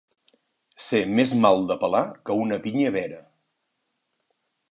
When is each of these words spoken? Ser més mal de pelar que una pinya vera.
Ser 0.85 1.01
més 1.19 1.33
mal 1.43 1.61
de 1.71 1.77
pelar 1.83 2.01
que 2.29 2.39
una 2.45 2.59
pinya 2.65 2.93
vera. 2.97 3.23